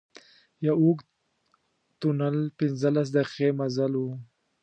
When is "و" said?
3.97-4.03